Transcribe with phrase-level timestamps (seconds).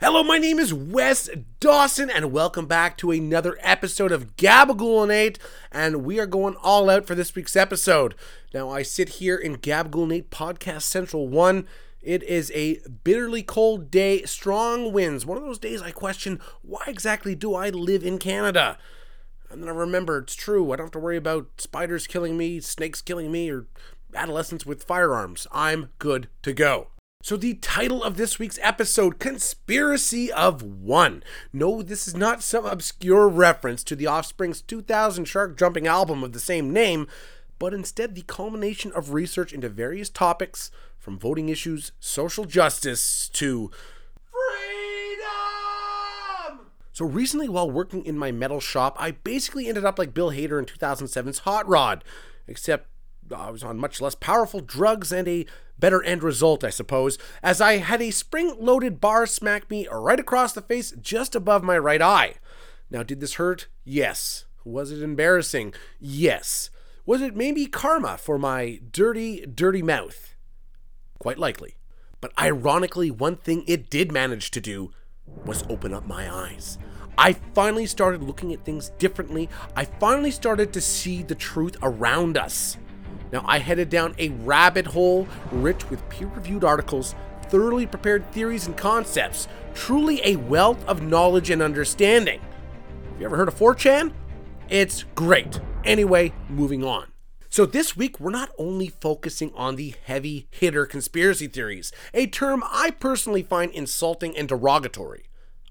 [0.00, 1.30] Hello, my name is Wes
[1.60, 5.38] Dawson, and welcome back to another episode of Gabagool and 8.
[5.70, 8.16] And we are going all out for this week's episode.
[8.52, 11.68] Now, I sit here in Gabagool and 8 Podcast Central 1.
[12.02, 15.24] It is a bitterly cold day, strong winds.
[15.24, 18.76] One of those days I question why exactly do I live in Canada?
[19.50, 20.72] And then I remember it's true.
[20.72, 23.66] I don't have to worry about spiders killing me, snakes killing me, or
[24.14, 25.46] adolescents with firearms.
[25.52, 26.88] I'm good to go.
[27.24, 31.22] So, the title of this week's episode, Conspiracy of One.
[31.52, 36.32] No, this is not some obscure reference to the Offspring's 2000 shark jumping album of
[36.32, 37.06] the same name,
[37.60, 43.70] but instead the culmination of research into various topics, from voting issues, social justice, to
[44.32, 45.22] freedom!
[46.92, 50.58] So, recently, while working in my metal shop, I basically ended up like Bill Hader
[50.58, 52.02] in 2007's Hot Rod,
[52.48, 52.88] except
[53.32, 55.46] I was on much less powerful drugs and a
[55.78, 60.20] better end result, I suppose, as I had a spring loaded bar smack me right
[60.20, 62.34] across the face just above my right eye.
[62.90, 63.68] Now, did this hurt?
[63.84, 64.44] Yes.
[64.64, 65.74] Was it embarrassing?
[65.98, 66.70] Yes.
[67.04, 70.34] Was it maybe karma for my dirty, dirty mouth?
[71.18, 71.76] Quite likely.
[72.20, 74.92] But ironically, one thing it did manage to do
[75.44, 76.78] was open up my eyes.
[77.18, 79.48] I finally started looking at things differently.
[79.76, 82.76] I finally started to see the truth around us.
[83.32, 88.66] Now, I headed down a rabbit hole rich with peer reviewed articles, thoroughly prepared theories
[88.66, 92.40] and concepts, truly a wealth of knowledge and understanding.
[92.40, 94.12] Have you ever heard of 4chan?
[94.68, 95.60] It's great.
[95.84, 97.06] Anyway, moving on.
[97.48, 102.62] So, this week, we're not only focusing on the heavy hitter conspiracy theories, a term
[102.66, 105.24] I personally find insulting and derogatory.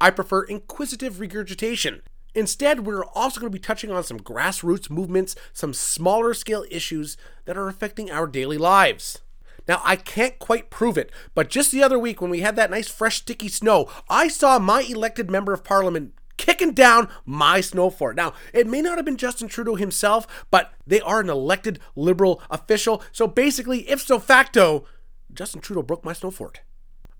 [0.00, 2.02] I prefer inquisitive regurgitation,
[2.36, 7.16] Instead, we're also going to be touching on some grassroots movements, some smaller scale issues
[7.46, 9.22] that are affecting our daily lives.
[9.66, 12.70] Now, I can't quite prove it, but just the other week when we had that
[12.70, 17.88] nice fresh sticky snow, I saw my elected member of parliament kicking down my snow
[17.88, 18.16] fort.
[18.16, 22.42] Now, it may not have been Justin Trudeau himself, but they are an elected liberal
[22.50, 23.02] official.
[23.12, 24.84] So basically, ipso facto,
[25.32, 26.60] Justin Trudeau broke my snow fort.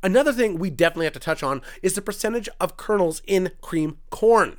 [0.03, 3.97] Another thing we definitely have to touch on is the percentage of kernels in cream
[4.11, 4.59] corn.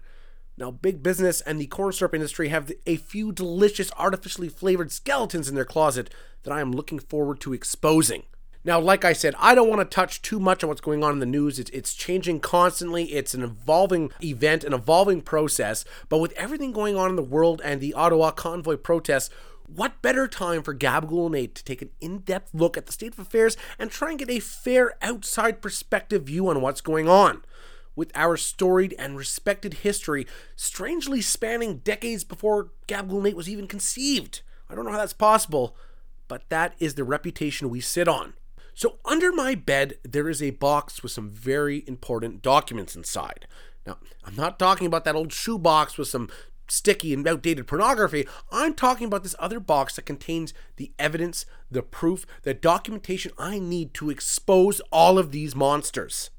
[0.58, 5.48] Now, big business and the corn syrup industry have a few delicious artificially flavored skeletons
[5.48, 6.12] in their closet
[6.44, 8.24] that I am looking forward to exposing.
[8.64, 11.14] Now, like I said, I don't want to touch too much on what's going on
[11.14, 11.60] in the news.
[11.60, 13.14] It's, it's changing constantly.
[13.14, 15.86] It's an evolving event, an evolving process.
[16.10, 19.30] But with everything going on in the world and the Ottawa convoy protests,
[19.68, 22.92] what better time for Gabagool and 8 to take an in depth look at the
[22.92, 27.08] state of affairs and try and get a fair outside perspective view on what's going
[27.08, 27.44] on?
[27.98, 30.26] With our storied and respected history
[30.56, 34.42] strangely spanning decades before Gabagool Nate was even conceived.
[34.70, 35.76] I don't know how that's possible,
[36.30, 38.34] but that is the reputation we sit on.
[38.74, 43.48] So, under my bed, there is a box with some very important documents inside.
[43.88, 46.30] Now, I'm not talking about that old shoebox with some
[46.68, 48.28] sticky and outdated pornography.
[48.52, 53.58] I'm talking about this other box that contains the evidence, the proof, the documentation I
[53.58, 56.30] need to expose all of these monsters.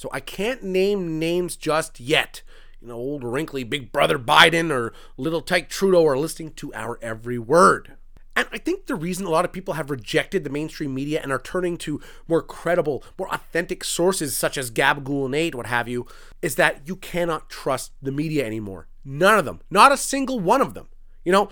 [0.00, 2.40] So I can't name names just yet.
[2.80, 6.98] You know, old wrinkly Big Brother Biden or little Tyke Trudeau are listening to our
[7.02, 7.98] every word.
[8.34, 11.30] And I think the reason a lot of people have rejected the mainstream media and
[11.30, 15.86] are turning to more credible, more authentic sources such as Gabagool and 8, what have
[15.86, 16.06] you,
[16.40, 18.88] is that you cannot trust the media anymore.
[19.04, 19.60] None of them.
[19.68, 20.88] Not a single one of them.
[21.26, 21.50] You know,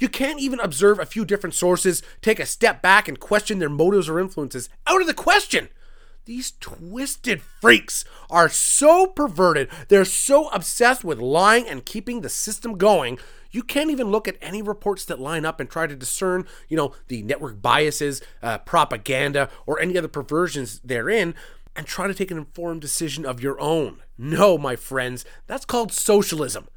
[0.00, 3.68] you can't even observe a few different sources, take a step back, and question their
[3.68, 4.68] motives or influences.
[4.84, 5.68] Out of the question!
[6.26, 9.68] These twisted freaks are so perverted.
[9.88, 13.18] They're so obsessed with lying and keeping the system going.
[13.50, 16.76] You can't even look at any reports that line up and try to discern, you
[16.76, 21.34] know, the network biases, uh, propaganda, or any other perversions therein
[21.76, 24.02] and try to take an informed decision of your own.
[24.16, 26.68] No, my friends, that's called socialism.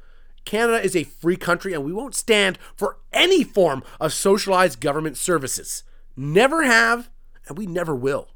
[0.44, 5.16] Canada is a free country and we won't stand for any form of socialized government
[5.16, 5.84] services.
[6.16, 7.10] Never have,
[7.46, 8.28] and we never will.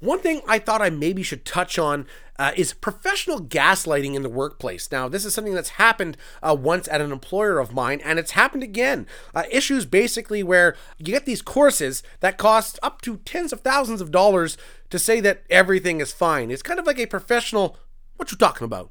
[0.00, 2.06] One thing I thought I maybe should touch on
[2.38, 4.90] uh, is professional gaslighting in the workplace.
[4.90, 8.30] Now, this is something that's happened uh, once at an employer of mine, and it's
[8.30, 9.06] happened again.
[9.34, 14.00] Uh, issues basically where you get these courses that cost up to tens of thousands
[14.00, 14.56] of dollars
[14.88, 16.50] to say that everything is fine.
[16.50, 17.76] It's kind of like a professional,
[18.16, 18.90] what you talking about?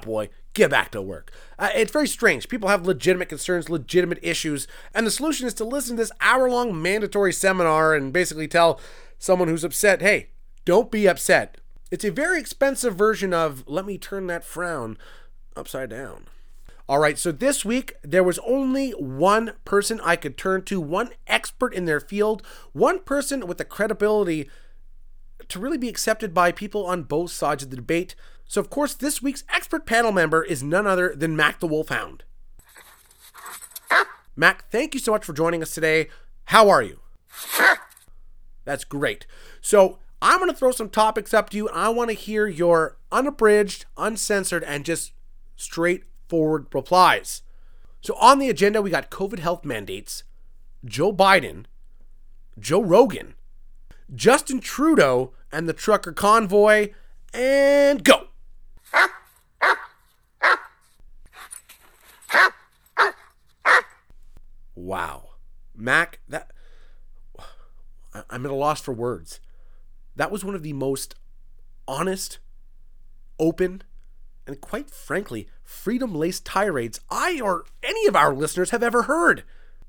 [0.00, 1.30] boy, get back to work.
[1.58, 2.48] Uh, it's very strange.
[2.48, 6.50] People have legitimate concerns, legitimate issues, and the solution is to listen to this hour
[6.50, 8.80] long mandatory seminar and basically tell
[9.18, 10.28] someone who's upset, hey,
[10.68, 11.56] don't be upset.
[11.90, 14.98] It's a very expensive version of let me turn that frown
[15.56, 16.26] upside down.
[16.86, 21.12] All right, so this week there was only one person I could turn to, one
[21.26, 22.42] expert in their field,
[22.74, 24.50] one person with the credibility
[25.48, 28.14] to really be accepted by people on both sides of the debate.
[28.44, 32.24] So, of course, this week's expert panel member is none other than Mac the Wolfhound.
[34.36, 36.08] Mac, thank you so much for joining us today.
[36.44, 37.00] How are you?
[38.66, 39.24] That's great.
[39.62, 42.96] So, I'm going to throw some topics up to you, I want to hear your
[43.12, 45.12] unabridged, uncensored, and just
[45.56, 47.42] straightforward replies.
[48.00, 50.24] So, on the agenda, we got COVID health mandates,
[50.84, 51.64] Joe Biden,
[52.58, 53.34] Joe Rogan,
[54.14, 56.90] Justin Trudeau, and the trucker convoy,
[57.32, 58.28] and go.
[64.74, 65.30] Wow.
[65.76, 66.50] Mac, that.
[68.30, 69.40] I'm at a loss for words.
[70.18, 71.14] That was one of the most
[71.86, 72.40] honest,
[73.38, 73.82] open,
[74.48, 79.44] and quite frankly, freedom laced tirades I or any of our listeners have ever heard.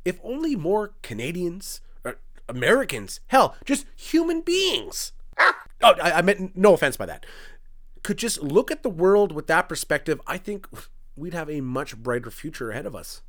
[0.06, 5.14] If only more Canadians, or Americans, hell, just human beings.
[5.40, 5.64] Ah!
[5.82, 7.26] Oh, I, I meant no offense by that.
[8.04, 10.68] Could just look at the world with that perspective, I think
[11.16, 13.24] we'd have a much brighter future ahead of us.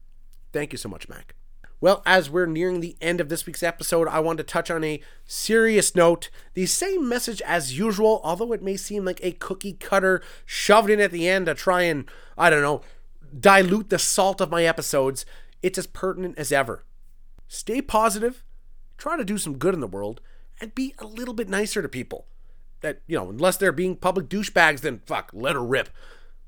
[0.53, 1.35] Thank you so much, Mac.
[1.81, 4.85] Well, as we're nearing the end of this week's episode, I want to touch on
[4.85, 6.29] a serious note.
[6.53, 11.01] The same message as usual, although it may seem like a cookie cutter shoved in
[11.01, 12.05] at the end to try and,
[12.37, 12.83] I don't know,
[13.39, 15.25] dilute the salt of my episodes,
[15.63, 16.85] it's as pertinent as ever.
[17.49, 18.45] Stay positive,
[18.99, 20.21] try to do some good in the world,
[20.61, 22.27] and be a little bit nicer to people.
[22.83, 25.89] That, you know, unless they're being public douchebags, then fuck, let her rip.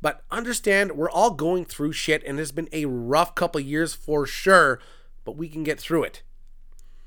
[0.02, 4.26] But understand we're all going through shit and it's been a rough couple years for
[4.26, 4.81] sure
[5.25, 6.23] but we can get through it.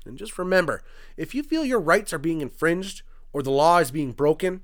[0.04, 0.82] And just remember
[1.16, 3.02] if you feel your rights are being infringed
[3.32, 4.62] or the law is being broken,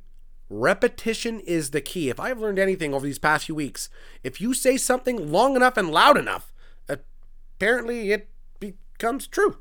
[0.49, 2.09] repetition is the key.
[2.09, 3.89] If I've learned anything over these past few weeks,
[4.23, 6.53] if you say something long enough and loud enough,
[6.89, 8.29] apparently it
[8.61, 9.59] becomes true.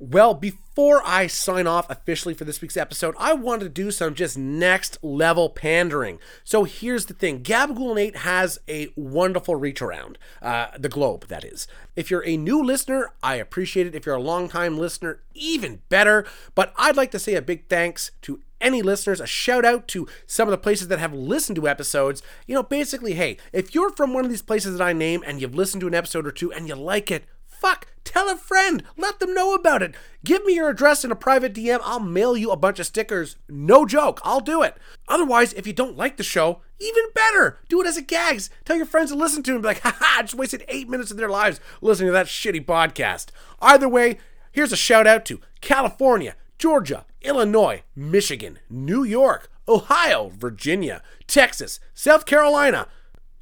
[0.00, 4.14] Well, before I sign off officially for this week's episode, I wanted to do some
[4.14, 6.20] just next level pandering.
[6.44, 11.44] So here's the thing Gabagool Nate has a wonderful reach around uh, the globe, that
[11.44, 11.66] is.
[11.96, 13.96] If you're a new listener, I appreciate it.
[13.96, 16.24] If you're a long-time listener, even better.
[16.54, 20.06] But I'd like to say a big thanks to any listeners, a shout out to
[20.28, 22.22] some of the places that have listened to episodes.
[22.46, 25.40] You know, basically, hey, if you're from one of these places that I name and
[25.40, 27.24] you've listened to an episode or two and you like it,
[27.60, 28.84] Fuck, tell a friend.
[28.96, 29.94] Let them know about it.
[30.24, 31.80] Give me your address in a private DM.
[31.82, 33.36] I'll mail you a bunch of stickers.
[33.48, 34.20] No joke.
[34.22, 34.76] I'll do it.
[35.08, 37.58] Otherwise, if you don't like the show, even better.
[37.68, 38.48] Do it as a gags.
[38.64, 40.88] Tell your friends to listen to it and be like, haha, I just wasted eight
[40.88, 43.30] minutes of their lives listening to that shitty podcast.
[43.60, 44.18] Either way,
[44.52, 52.24] here's a shout out to California, Georgia, Illinois, Michigan, New York, Ohio, Virginia, Texas, South
[52.24, 52.86] Carolina,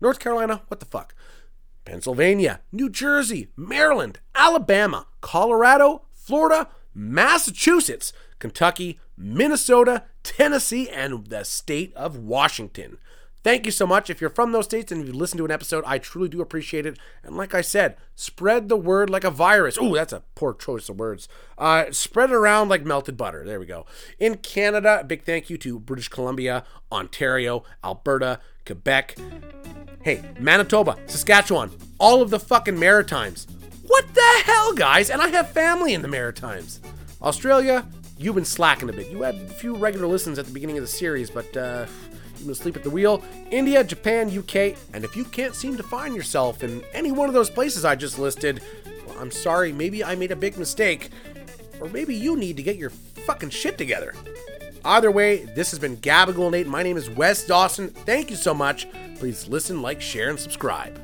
[0.01, 1.15] North Carolina, what the fuck?
[1.87, 12.19] Pennsylvania, New Jersey, Maryland, Alabama, Colorado, Florida, Massachusetts, Kentucky, Minnesota, Tennessee, and the state of
[12.19, 12.99] Washington.
[13.47, 14.11] Thank you so much.
[14.11, 16.85] If you're from those states and you listen to an episode, I truly do appreciate
[16.85, 16.99] it.
[17.23, 19.79] And like I said, spread the word like a virus.
[19.81, 21.29] Oh, that's a poor choice of words.
[21.57, 23.45] Uh, spread it around like melted butter.
[23.45, 23.87] There we go.
[24.19, 29.17] In Canada, big thank you to British Columbia, Ontario, Alberta, Quebec,
[30.03, 33.47] Hey, Manitoba, Saskatchewan, all of the fucking Maritimes.
[33.87, 35.09] What the hell, guys?
[35.09, 36.81] And I have family in the Maritimes.
[37.23, 37.87] Australia,
[38.19, 39.07] you've been slacking a bit.
[39.09, 41.87] You had a few regular listens at the beginning of the series, but uh,
[42.49, 43.23] asleep at the wheel.
[43.51, 47.35] India, Japan, UK, and if you can't seem to find yourself in any one of
[47.35, 48.63] those places I just listed,
[49.07, 51.11] well, I'm sorry, maybe I made a big mistake.
[51.81, 54.15] Or maybe you need to get your fucking shit together.
[54.85, 56.67] Either way, this has been Gabagool Nate.
[56.67, 57.89] My name is Wes Dawson.
[57.89, 58.87] Thank you so much.
[59.19, 60.99] Please listen, like, share, and subscribe.